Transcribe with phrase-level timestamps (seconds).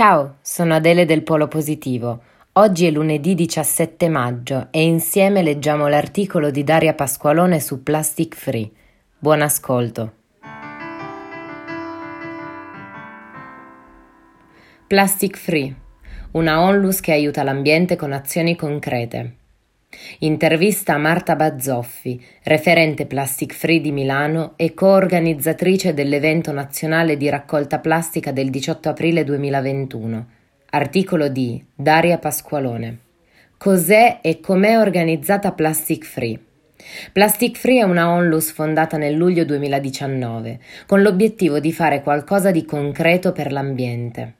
[0.00, 2.22] Ciao, sono Adele del Polo Positivo.
[2.52, 8.70] Oggi è lunedì 17 maggio e insieme leggiamo l'articolo di Daria Pasqualone su Plastic Free.
[9.18, 10.12] Buon ascolto.
[14.86, 15.76] Plastic Free,
[16.30, 19.39] una onlus che aiuta l'ambiente con azioni concrete.
[20.20, 27.78] Intervista a Marta Bazzoffi, referente Plastic Free di Milano e coorganizzatrice dell'evento nazionale di raccolta
[27.78, 30.26] plastica del 18 aprile 2021.
[30.70, 32.98] Articolo di Daria Pasqualone.
[33.56, 36.38] Cos'è e com'è organizzata Plastic Free?
[37.12, 42.64] Plastic Free è una onlus fondata nel luglio 2019 con l'obiettivo di fare qualcosa di
[42.64, 44.34] concreto per l'ambiente.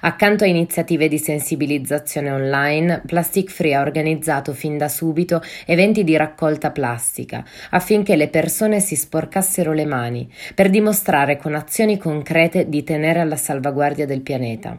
[0.00, 6.16] Accanto a iniziative di sensibilizzazione online, Plastic Free ha organizzato fin da subito eventi di
[6.16, 12.82] raccolta plastica affinché le persone si sporcassero le mani per dimostrare con azioni concrete di
[12.82, 14.78] tenere alla salvaguardia del pianeta.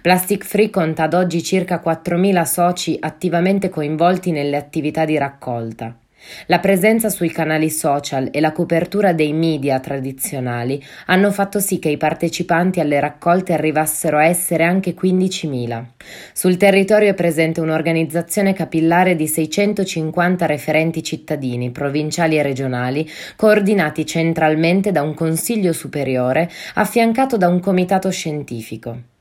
[0.00, 5.96] Plastic Free conta ad oggi circa 4.000 soci attivamente coinvolti nelle attività di raccolta.
[6.46, 11.88] La presenza sui canali social e la copertura dei media tradizionali hanno fatto sì che
[11.88, 15.84] i partecipanti alle raccolte arrivassero a essere anche 15.000.
[16.32, 24.92] Sul territorio è presente un'organizzazione capillare di 650 referenti cittadini, provinciali e regionali, coordinati centralmente
[24.92, 29.14] da un consiglio superiore affiancato da un comitato scientifico.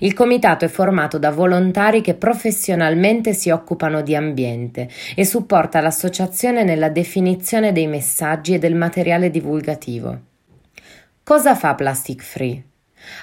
[0.00, 6.64] Il comitato è formato da volontari che professionalmente si occupano di ambiente e supporta l'associazione
[6.64, 10.18] nella definizione dei messaggi e del materiale divulgativo.
[11.22, 12.64] Cosa fa Plastic Free?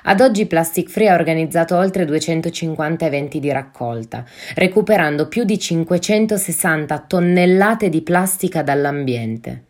[0.03, 7.05] Ad oggi Plastic Free ha organizzato oltre 250 eventi di raccolta, recuperando più di 560
[7.07, 9.65] tonnellate di plastica dall'ambiente.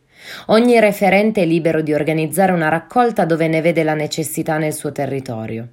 [0.48, 4.92] Ogni referente è libero di organizzare una raccolta dove ne vede la necessità nel suo
[4.92, 5.68] territorio.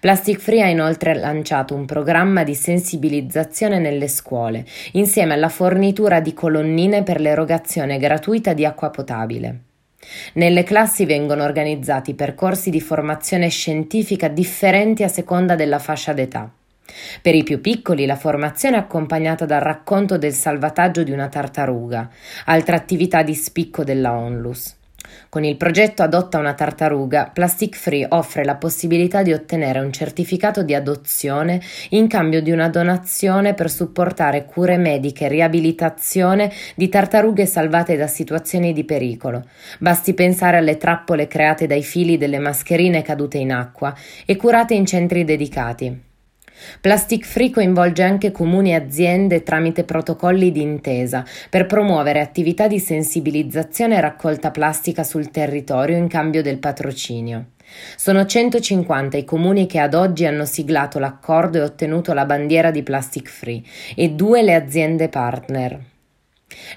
[0.00, 6.32] Plastic Free ha inoltre lanciato un programma di sensibilizzazione nelle scuole, insieme alla fornitura di
[6.32, 9.60] colonnine per l'erogazione gratuita di acqua potabile.
[10.34, 16.50] Nelle classi vengono organizzati percorsi di formazione scientifica differenti a seconda della fascia d'età.
[17.20, 22.08] Per i più piccoli la formazione è accompagnata dal racconto del salvataggio di una tartaruga,
[22.44, 24.75] altra attività di spicco della Onlus.
[25.28, 30.62] Con il progetto Adotta una tartaruga, Plastic Free offre la possibilità di ottenere un certificato
[30.62, 37.46] di adozione in cambio di una donazione per supportare cure mediche e riabilitazione di tartarughe
[37.46, 39.44] salvate da situazioni di pericolo.
[39.78, 43.94] Basti pensare alle trappole create dai fili delle mascherine cadute in acqua
[44.24, 46.14] e curate in centri dedicati.
[46.80, 52.78] Plastic Free coinvolge anche comuni e aziende tramite protocolli di intesa per promuovere attività di
[52.78, 57.46] sensibilizzazione e raccolta plastica sul territorio in cambio del patrocinio.
[57.96, 62.82] Sono 150 i comuni che ad oggi hanno siglato l'accordo e ottenuto la bandiera di
[62.82, 63.62] Plastic Free
[63.94, 65.94] e due le aziende partner.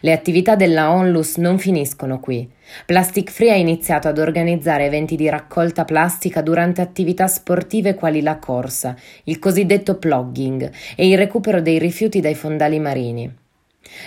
[0.02, 2.50] Le attività della Onlus non finiscono qui.
[2.85, 8.38] Plastic Free ha iniziato ad organizzare eventi di raccolta plastica durante attività sportive quali la
[8.40, 13.31] corsa, il cosiddetto plugging e il recupero dei rifiuti dai fondali marini.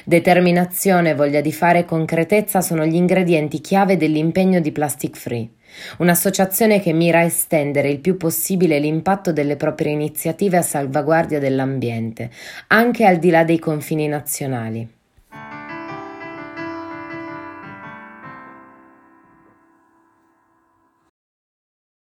[0.05, 5.49] Determinazione, voglia di fare e concretezza sono gli ingredienti chiave dell'impegno di Plastic Free,
[5.99, 12.31] un'associazione che mira a estendere il più possibile l'impatto delle proprie iniziative a salvaguardia dell'ambiente,
[12.69, 15.01] anche al di là dei confini nazionali.